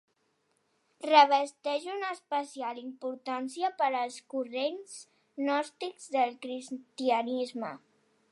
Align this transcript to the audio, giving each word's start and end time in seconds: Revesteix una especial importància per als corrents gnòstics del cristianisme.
Revesteix 1.07 1.83
una 1.95 2.07
especial 2.15 2.79
importància 2.83 3.69
per 3.81 3.91
als 3.99 4.17
corrents 4.35 4.95
gnòstics 5.43 6.11
del 6.17 6.35
cristianisme. 6.47 7.73